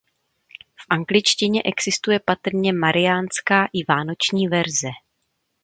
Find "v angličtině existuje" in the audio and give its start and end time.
0.75-2.19